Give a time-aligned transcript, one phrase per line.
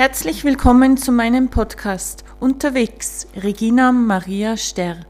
[0.00, 5.00] Herzlich willkommen zu meinem Podcast Unterwegs, Regina Maria Sterr.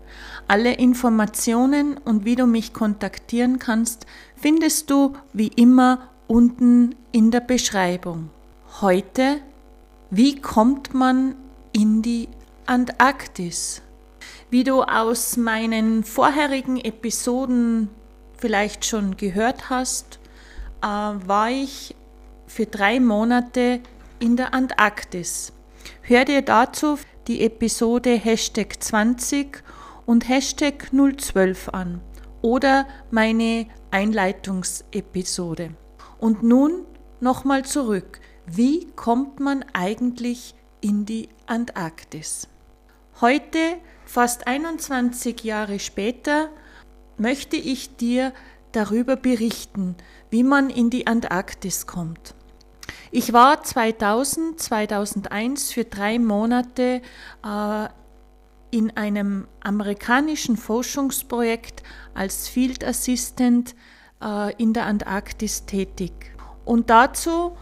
[0.48, 7.38] Alle Informationen und wie du mich kontaktieren kannst, findest du wie immer unten in der
[7.38, 8.30] Beschreibung.
[8.80, 9.37] Heute,
[10.11, 11.37] wie kommt man
[11.71, 12.29] in die
[12.67, 13.83] Antarktis?
[14.51, 17.91] Wie du aus meinen vorherigen Episoden
[18.38, 20.19] vielleicht schon gehört hast,
[20.83, 21.95] äh, war ich
[22.48, 23.79] für drei Monate
[24.20, 25.52] in der Antarktis.
[26.02, 29.62] Hör dir dazu die Episode Hashtag 20
[30.06, 32.01] und Hashtag 012 an
[32.42, 35.75] oder meine Einleitungsepisode.
[36.19, 36.84] Und nun
[37.20, 38.20] nochmal zurück.
[38.47, 42.48] Wie kommt man eigentlich in die Antarktis?
[43.20, 43.59] Heute,
[44.05, 46.50] fast 21 Jahre später,
[47.16, 48.33] möchte ich dir
[48.73, 49.97] darüber berichten,
[50.30, 52.34] wie man in die Antarktis kommt.
[53.12, 57.02] Ich war 2000, 2001 für drei Monate
[57.45, 57.88] äh,
[58.70, 61.83] in einem amerikanischen Forschungsprojekt
[62.14, 63.75] als Field Assistant
[64.22, 66.12] äh, in der Antarktis tätig.
[66.64, 67.56] Und dazu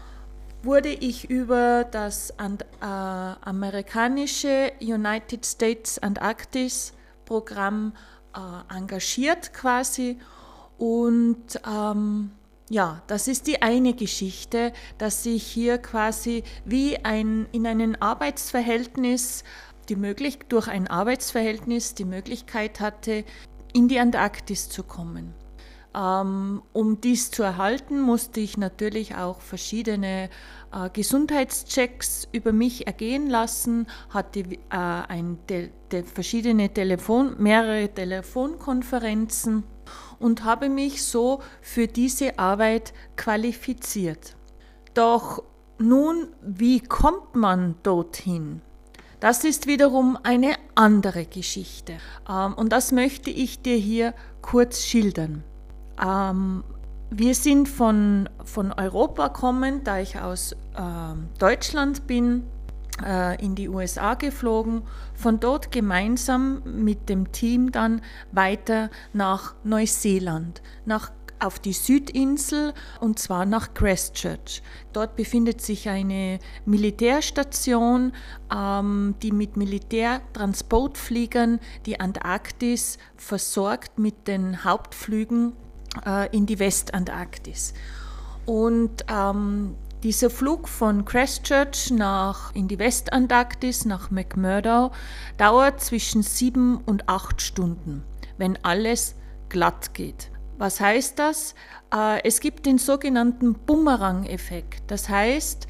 [0.61, 6.93] wurde ich über das Ant äh, amerikanische United States Antarktis
[7.25, 7.93] Programm
[8.35, 10.19] äh, engagiert quasi
[10.77, 12.31] und ähm,
[12.69, 19.43] ja, das ist die eine Geschichte, dass ich hier quasi wie ein, in einem Arbeitsverhältnis,
[19.89, 23.25] die möglich, durch ein Arbeitsverhältnis die Möglichkeit hatte,
[23.73, 25.33] in die Antarktis zu kommen.
[25.95, 30.29] Ähm, um dies zu erhalten, musste ich natürlich auch verschiedene
[30.71, 39.63] äh, Gesundheitschecks über mich ergehen lassen, hatte äh, ein, de, de, verschiedene Telefon, mehrere Telefonkonferenzen
[40.19, 44.35] und habe mich so für diese Arbeit qualifiziert.
[44.93, 45.43] Doch
[45.77, 48.61] nun, wie kommt man dorthin?
[49.19, 51.97] Das ist wiederum eine andere Geschichte.
[52.29, 55.43] Ähm, und das möchte ich dir hier kurz schildern.
[56.01, 56.63] Ähm,
[57.11, 62.43] wir sind von, von Europa kommend, da ich aus ähm, Deutschland bin,
[63.39, 64.81] in die USA geflogen,
[65.13, 68.01] von dort gemeinsam mit dem Team dann
[68.31, 74.61] weiter nach Neuseeland, nach auf die Südinsel und zwar nach Christchurch.
[74.93, 78.13] Dort befindet sich eine Militärstation,
[78.53, 85.53] ähm, die mit Militärtransportfliegern die Antarktis versorgt mit den Hauptflügen
[86.05, 87.73] äh, in die Westantarktis.
[88.45, 94.91] Und ähm, dieser Flug von Christchurch nach, in die Westantarktis nach McMurdo
[95.37, 98.03] dauert zwischen sieben und acht Stunden,
[98.37, 99.15] wenn alles
[99.49, 100.31] glatt geht.
[100.57, 101.55] Was heißt das?
[101.93, 104.83] Äh, es gibt den sogenannten Bumerang-Effekt.
[104.87, 105.67] Das heißt,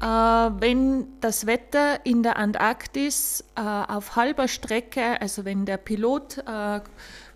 [0.00, 6.42] äh, wenn das Wetter in der Antarktis äh, auf halber Strecke, also wenn der Pilot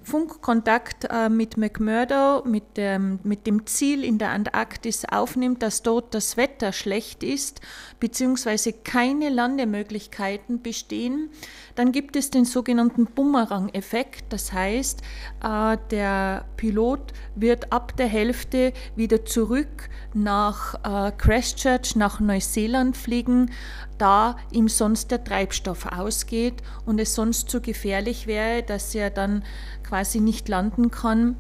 [0.07, 6.15] Funkkontakt äh, mit McMurdo, mit dem, mit dem Ziel in der Antarktis aufnimmt, dass dort
[6.15, 7.61] das Wetter schlecht ist,
[7.99, 11.31] beziehungsweise keine Landemöglichkeiten bestehen,
[11.75, 14.27] dann gibt es den sogenannten Bumerang-Effekt.
[14.29, 15.03] Das heißt,
[15.43, 23.51] äh, der Pilot wird ab der Hälfte wieder zurück nach äh, Christchurch, nach Neuseeland fliegen,
[23.99, 29.43] da ihm sonst der Treibstoff ausgeht und es sonst zu gefährlich wäre, dass er dann
[29.83, 31.37] quasi nicht landen kann.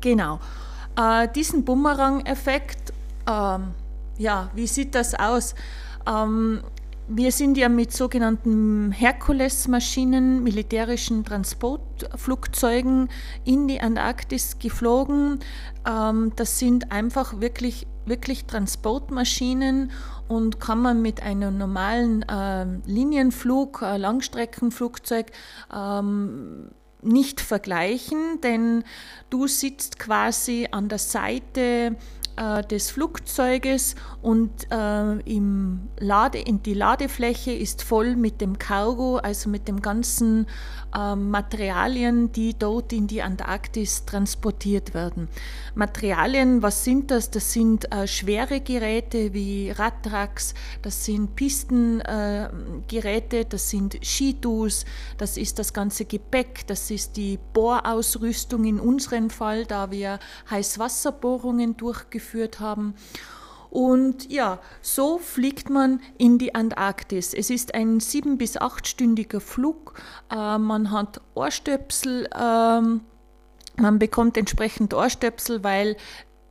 [0.00, 0.40] Genau.
[0.96, 2.92] Äh, diesen Bumerang-Effekt,
[3.26, 3.68] ähm,
[4.18, 5.54] ja, wie sieht das aus?
[6.06, 6.62] Ähm,
[7.08, 13.08] wir sind ja mit sogenannten Herkules-Maschinen, militärischen Transportflugzeugen
[13.44, 15.40] in die Antarktis geflogen.
[15.86, 19.90] Ähm, das sind einfach wirklich, wirklich Transportmaschinen
[20.28, 25.26] und kann man mit einem normalen äh, Linienflug, äh, Langstreckenflugzeug
[25.74, 26.70] ähm,
[27.02, 28.84] nicht vergleichen, denn
[29.30, 31.96] du sitzt quasi an der Seite
[32.36, 39.16] äh, des Flugzeuges und äh, im Lade, in die Ladefläche ist voll mit dem Cargo,
[39.16, 40.46] also mit den ganzen
[40.94, 45.28] Materialien, die dort in die Antarktis transportiert werden.
[45.74, 47.30] Materialien, was sind das?
[47.30, 54.84] Das sind äh, schwere Geräte wie Radtracks, das sind Pistengeräte, äh, das sind Skidus,
[55.16, 60.18] das ist das ganze Gepäck, das ist die Bohrausrüstung in unserem Fall, da wir
[60.50, 62.94] Heißwasserbohrungen durchgeführt haben.
[63.72, 67.32] Und ja, so fliegt man in die Antarktis.
[67.32, 69.94] Es ist ein sieben- bis achtstündiger Flug.
[70.30, 72.82] Äh, man hat Ohrstöpsel, äh,
[73.80, 75.96] man bekommt entsprechend Ohrstöpsel, weil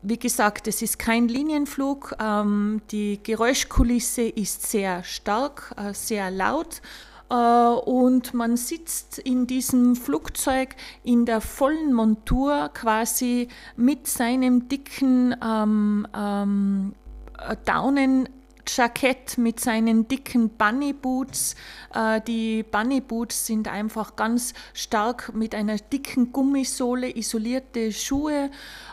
[0.02, 2.16] wie gesagt, es ist kein Linienflug.
[2.20, 6.82] Ähm, die Geräuschkulisse ist sehr stark, äh, sehr laut.
[7.30, 15.36] Äh, und man sitzt in diesem Flugzeug in der vollen Montur quasi mit seinem dicken
[15.40, 16.94] ähm, ähm,
[17.66, 18.28] Daunen
[18.68, 21.56] Jackett mit seinen dicken Bunny Boots.
[21.94, 28.50] Äh, die Bunny Boots sind einfach ganz stark mit einer dicken Gummisohle isolierte Schuhe.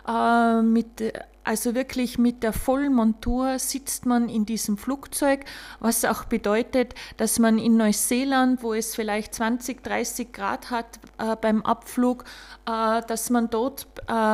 [0.06, 1.12] Äh, mit,
[1.44, 5.44] also wirklich mit der vollen Montur sitzt man in diesem Flugzeug,
[5.80, 11.36] was auch bedeutet, dass man in Neuseeland, wo es vielleicht 20, 30 Grad hat äh,
[11.36, 12.24] beim Abflug,
[12.64, 13.86] dass man dort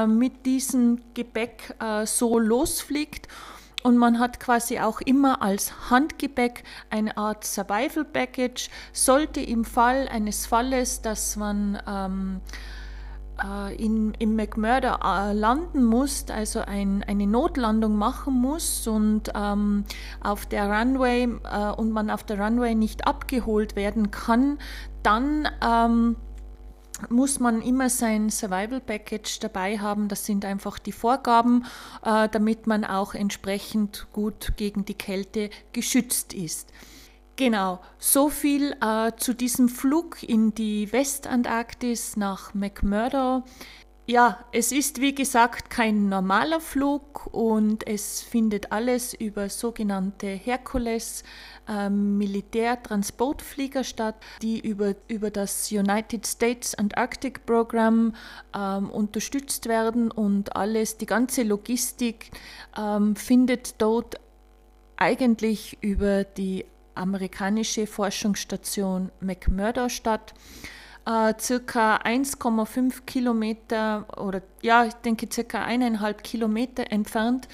[0.08, 3.28] mit diesem Gepäck so losfliegt
[3.84, 8.70] und man hat quasi auch immer als Handgepäck eine Art Survival Package.
[8.92, 12.40] Sollte im Fall eines Falles, dass man ähm,
[13.42, 19.84] äh, in, im McMurdo äh, landen muss, also ein, eine Notlandung machen muss und ähm,
[20.22, 24.58] auf der Runway äh, und man auf der Runway nicht abgeholt werden kann,
[25.02, 26.16] dann ähm,
[27.10, 30.08] muss man immer sein Survival Package dabei haben.
[30.08, 31.64] Das sind einfach die Vorgaben,
[32.04, 36.72] äh, damit man auch entsprechend gut gegen die Kälte geschützt ist.
[37.36, 43.42] Genau, so viel äh, zu diesem Flug in die Westantarktis nach McMurdo.
[44.06, 51.22] Ja, es ist wie gesagt kein normaler Flug und es findet alles über sogenannte Herkules
[51.66, 58.14] äh, Militärtransportflieger statt, die über, über das United States Antarctic Program
[58.54, 62.30] ähm, unterstützt werden und alles, die ganze Logistik
[62.76, 64.20] ähm, findet dort
[64.98, 70.34] eigentlich über die amerikanische Forschungsstation McMurdo statt
[71.06, 77.48] äh, circa 1,5 Kilometer oder ja, ich denke circa eineinhalb Kilometer entfernt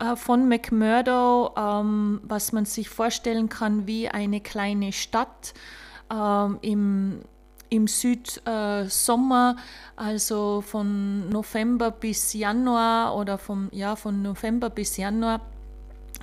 [0.00, 5.54] äh, von McMurdo, ähm, was man sich vorstellen kann wie eine kleine Stadt
[6.10, 7.20] ähm, im
[7.70, 9.56] im Südsommer,
[9.96, 15.40] also von November bis Januar oder vom, ja, von November bis Januar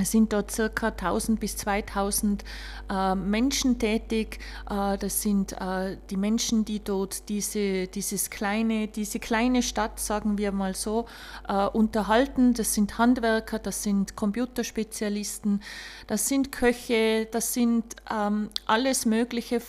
[0.01, 2.43] es sind dort circa 1000 bis 2000
[2.89, 4.39] äh, Menschen tätig.
[4.69, 10.37] Äh, das sind äh, die Menschen, die dort diese, dieses kleine, diese kleine Stadt, sagen
[10.37, 11.05] wir mal so,
[11.47, 12.53] äh, unterhalten.
[12.53, 15.61] Das sind Handwerker, das sind Computerspezialisten,
[16.07, 19.61] das sind Köche, das sind ähm, alles Mögliche.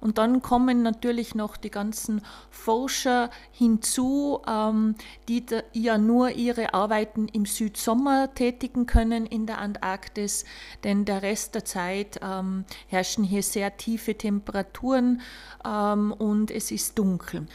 [0.00, 4.94] Und dann kommen natürlich noch die ganzen Forscher hinzu, ähm,
[5.28, 10.44] die ja nur ihre Arbeiten im Südsommer tätigen können in der Antarktis,
[10.84, 15.20] denn der Rest der Zeit ähm, herrschen hier sehr tiefe Temperaturen
[15.64, 17.46] ähm, und es ist dunkel.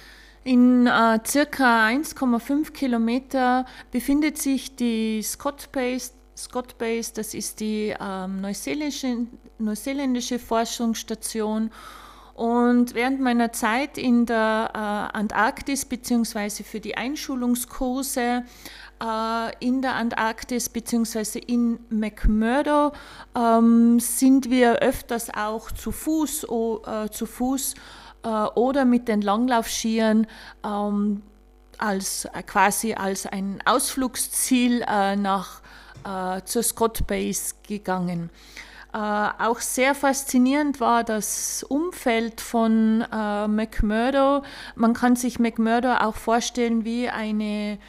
[0.43, 6.11] In äh, circa 1,5 Kilometer befindet sich die Scott Base.
[6.35, 9.27] Scott Base, das ist die ähm, neuseeländische,
[9.59, 11.69] neuseeländische Forschungsstation
[12.33, 16.63] und während meiner Zeit in der äh, Antarktis bzw.
[16.63, 18.43] für die Einschulungskurse
[19.59, 21.39] in der Antarktis bzw.
[21.39, 22.91] in McMurdo
[23.35, 27.73] ähm, sind wir öfters auch zu Fuß, oh, äh, zu Fuß
[28.23, 30.27] äh, oder mit den Langlaufskiern
[30.63, 31.23] ähm,
[31.77, 35.61] als, äh, quasi als ein Ausflugsziel äh, nach,
[36.05, 38.29] äh, zur Scott Base gegangen.
[38.93, 44.43] Äh, auch sehr faszinierend war das Umfeld von äh, McMurdo.
[44.75, 47.79] Man kann sich McMurdo auch vorstellen wie eine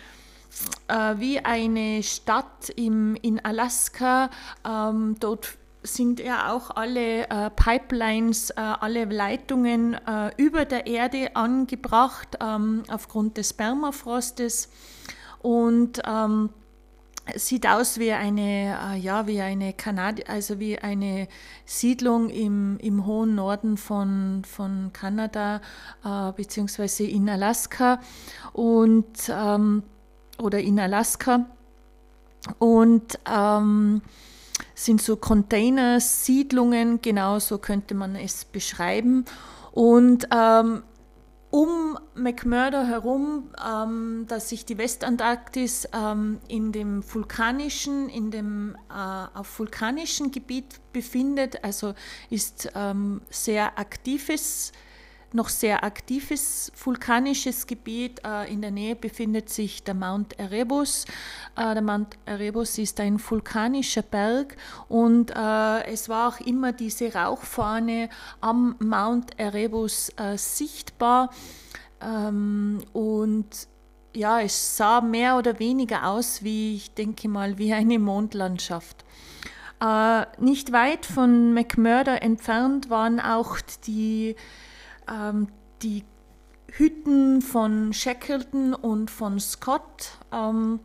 [0.89, 4.31] äh, wie eine Stadt im, in Alaska.
[4.67, 11.35] Ähm, dort sind ja auch alle äh, Pipelines, äh, alle Leitungen äh, über der Erde
[11.35, 14.69] angebracht ähm, aufgrund des Permafrostes.
[15.41, 16.51] Und ähm,
[17.35, 21.29] sieht aus wie eine, äh, ja, wie eine Kanadi also wie eine
[21.65, 25.61] Siedlung im, im hohen Norden von, von Kanada
[26.05, 28.01] äh, beziehungsweise in Alaska.
[28.53, 29.83] Und ähm,
[30.43, 31.47] oder in Alaska
[32.59, 34.03] und ähm,
[34.75, 39.25] sind so Container-Siedlungen, genau so könnte man es beschreiben.
[39.73, 40.83] Und ähm,
[41.51, 49.39] um McMurdo herum, ähm, dass sich die Westantarktis ähm, in dem vulkanischen, in dem äh,
[49.39, 51.95] auf vulkanischem Gebiet befindet, also
[52.31, 54.73] ist ähm, sehr aktives
[55.35, 58.21] noch sehr aktives vulkanisches Gebiet.
[58.25, 61.05] Äh, in der Nähe befindet sich der Mount Erebus.
[61.57, 64.57] Äh, der Mount Erebus ist ein vulkanischer Berg
[64.89, 68.09] und äh, es war auch immer diese Rauchfahne
[68.41, 71.31] am Mount Erebus sichtbar.
[72.01, 73.49] Ähm, und
[74.15, 79.05] ja, es sah mehr oder weniger aus wie, ich denke mal, wie eine Mondlandschaft.
[80.39, 84.37] Nicht weit von McMurdo entfernt waren auch die,
[85.11, 85.49] ähm,
[85.83, 86.05] die
[86.73, 90.81] Hütten von Shackleton und von Scott, ähm,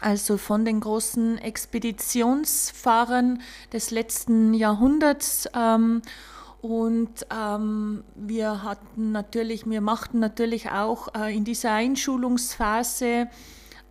[0.00, 3.40] also von den großen Expeditionsfahrern
[3.72, 5.48] des letzten Jahrhunderts.
[5.54, 6.02] Ähm,
[6.60, 13.26] und ähm, wir hatten natürlich, wir machten natürlich auch äh, in dieser Einschulungsphase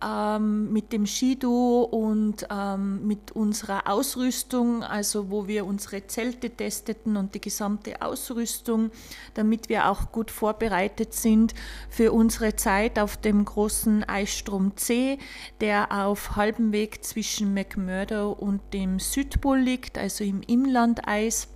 [0.04, 7.16] ähm, mit dem Skido und ähm, mit unserer Ausrüstung, also wo wir unsere Zelte testeten
[7.16, 8.90] und die gesamte Ausrüstung,
[9.34, 11.54] damit wir auch gut vorbereitet sind
[11.88, 15.18] für unsere Zeit auf dem großen Eisstrom C,
[15.60, 21.48] der auf halbem Weg zwischen McMurdo und dem Südpol liegt, also im Inlandeis.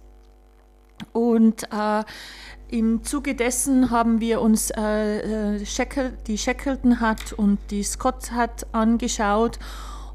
[1.12, 2.04] Und äh,
[2.68, 8.32] im Zuge dessen haben wir uns äh, äh Shackle, die Shackleton Hut und die Scott
[8.32, 9.58] Hut angeschaut.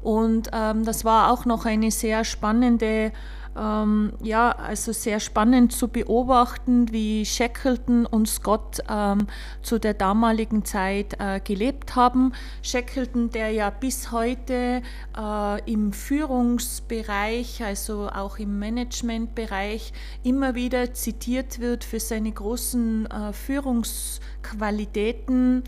[0.02, 3.12] Und ähm, das war auch noch eine sehr spannende
[3.56, 9.26] ähm, ja, also sehr spannend zu beobachten, wie Shackleton und Scott ähm,
[9.62, 12.32] zu der damaligen Zeit äh, gelebt haben.
[12.62, 14.82] Shackleton, der ja bis heute
[15.16, 19.92] äh, im Führungsbereich, also auch im Managementbereich,
[20.22, 25.64] immer wieder zitiert wird für seine großen äh, Führungsqualitäten.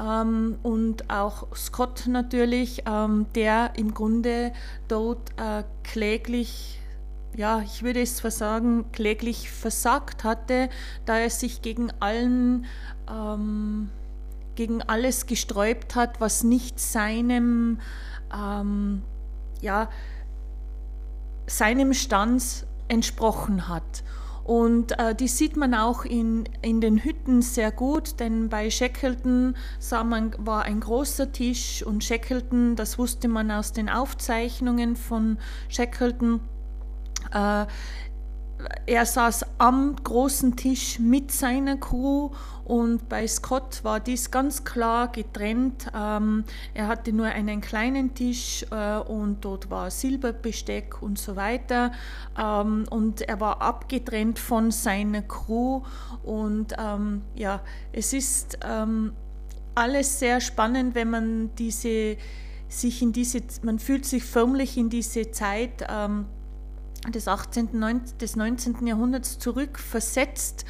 [0.00, 4.52] Ähm, und auch Scott natürlich, ähm, der im Grunde
[4.86, 6.78] dort äh, kläglich
[7.38, 10.68] ja, ich würde es sagen, kläglich versagt hatte,
[11.06, 12.66] da er sich gegen allen,
[13.08, 13.90] ähm,
[14.56, 17.78] gegen alles gesträubt hat, was nicht seinem,
[18.36, 19.02] ähm,
[19.60, 19.88] ja,
[21.46, 24.02] seinem Stand entsprochen hat.
[24.42, 29.54] Und äh, die sieht man auch in, in den Hütten sehr gut, denn bei Shackleton
[29.78, 35.38] sah man, war ein großer Tisch und Shackleton, das wusste man aus den Aufzeichnungen von
[35.68, 36.40] Shackleton,
[37.30, 42.30] er saß am großen Tisch mit seiner Crew
[42.68, 45.86] und bei Scott war dies ganz klar getrennt.
[45.96, 46.44] Ähm,
[46.74, 51.92] er hatte nur einen kleinen Tisch äh, und dort war Silberbesteck und so weiter.
[52.38, 55.80] Ähm, und er war abgetrennt von seiner Crew.
[56.22, 59.14] Und ähm, ja, es ist ähm,
[59.74, 62.18] alles sehr spannend, wenn man diese
[62.68, 66.26] sich in diese, man fühlt sich förmlich in diese Zeit ähm,
[67.08, 67.68] des 18.,
[68.20, 68.86] des 19.
[68.86, 70.64] Jahrhunderts zurückversetzt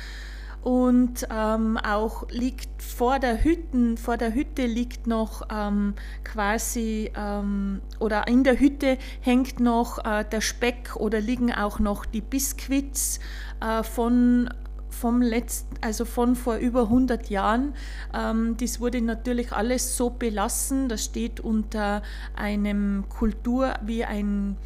[0.62, 5.94] und ähm, auch liegt vor der Hütte, vor der Hütte liegt noch ähm,
[6.24, 12.04] quasi ähm, oder in der Hütte hängt noch äh, der Speck oder liegen auch noch
[12.04, 13.20] die Biskuits
[13.60, 14.50] äh, von
[14.90, 17.74] vom letzten, also von vor über 100 Jahren.
[18.12, 20.88] Ähm, das wurde natürlich alles so belassen.
[20.88, 22.02] Das steht unter
[22.34, 24.56] einem Kultur wie ein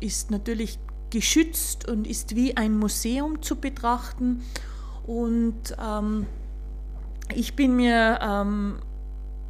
[0.00, 0.78] ist natürlich
[1.10, 4.42] geschützt und ist wie ein Museum zu betrachten.
[5.06, 6.26] Und ähm,
[7.34, 8.78] ich bin mir ähm,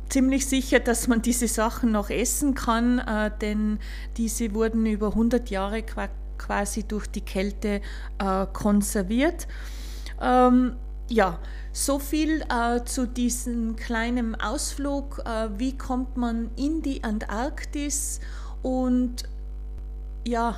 [0.09, 3.79] ziemlich sicher, dass man diese Sachen noch essen kann, äh, denn
[4.17, 5.83] diese wurden über 100 Jahre
[6.39, 7.81] quasi durch die Kälte
[8.19, 9.49] äh, konserviert.
[10.21, 10.77] Ähm,
[11.09, 11.39] ja,
[11.73, 15.23] so viel äh, zu diesem kleinen Ausflug.
[15.25, 18.21] Äh, wie kommt man in die Antarktis
[18.63, 19.25] und
[20.27, 20.57] ja,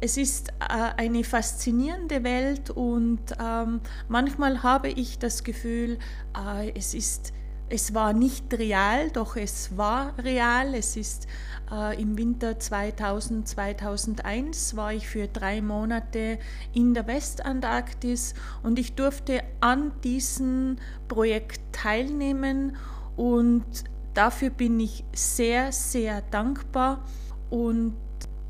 [0.00, 0.52] es ist äh,
[0.96, 5.98] eine faszinierende Welt und ähm, manchmal habe ich das Gefühl,
[6.36, 7.32] äh, es ist
[7.70, 10.74] es war nicht real, doch es war real.
[10.74, 11.26] Es ist
[11.70, 16.38] äh, im Winter 2000, 2001 war ich für drei Monate
[16.72, 20.76] in der Westantarktis und ich durfte an diesem
[21.08, 22.74] Projekt teilnehmen
[23.16, 23.66] und
[24.14, 27.04] dafür bin ich sehr, sehr dankbar
[27.50, 27.94] und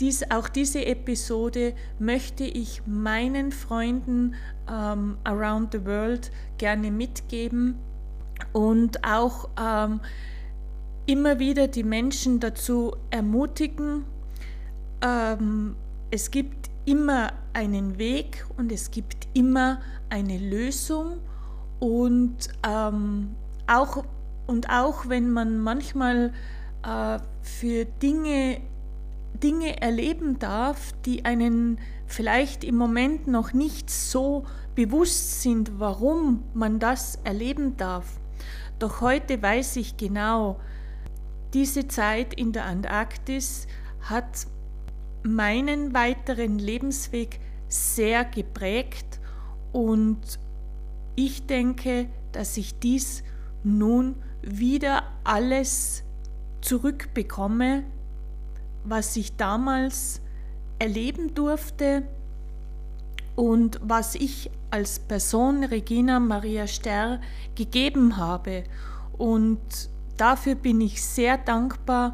[0.01, 4.35] dies, auch diese Episode möchte ich meinen Freunden
[4.71, 7.77] ähm, around the world gerne mitgeben
[8.53, 10.01] und auch ähm,
[11.07, 14.05] immer wieder die Menschen dazu ermutigen,
[15.01, 15.75] ähm,
[16.11, 21.19] es gibt immer einen Weg und es gibt immer eine Lösung
[21.81, 23.35] und ähm,
[23.67, 24.05] auch
[24.47, 26.33] und auch wenn man manchmal
[26.83, 28.61] äh, für Dinge
[29.35, 34.45] Dinge erleben darf, die einen vielleicht im Moment noch nicht so
[34.75, 38.21] bewusst sind, warum man das erleben darf.
[38.79, 40.61] Doch heute weiß ich genau,
[41.55, 43.67] diese Zeit in der Antarktis
[44.01, 44.47] hat
[45.23, 49.21] meinen weiteren Lebensweg sehr geprägt
[49.73, 50.39] und
[51.17, 53.25] ich denke, dass ich dies
[53.65, 56.05] nun wieder alles
[56.61, 57.85] zurückbekomme,
[58.85, 60.21] was ich damals
[60.79, 62.05] erleben durfte
[63.37, 67.21] und was ich als Person Regina Maria Sterr
[67.55, 68.65] gegeben habe.
[69.17, 69.59] Und
[70.17, 72.13] dafür bin ich sehr dankbar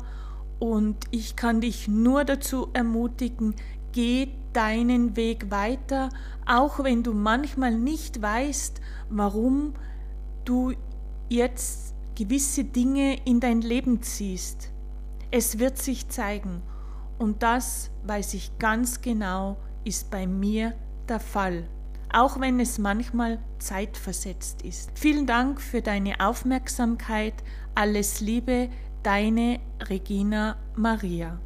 [0.59, 3.55] und ich kann dich nur dazu ermutigen,
[3.93, 6.11] geh deinen Weg weiter,
[6.47, 8.81] auch wenn du manchmal nicht weißt,
[9.11, 9.75] warum
[10.45, 10.73] du
[11.29, 14.74] jetzt gewisse Dinge in dein Leben ziehst.
[15.37, 16.63] Es wird sich zeigen
[17.19, 20.75] und das weiß ich ganz genau, ist bei mir
[21.09, 21.69] der Fall,
[22.13, 24.93] auch wenn es manchmal zeitversetzt ist.
[24.95, 27.35] Vielen Dank für deine Aufmerksamkeit.
[27.75, 28.69] Alles Liebe,
[29.03, 31.41] deine Regina Maria.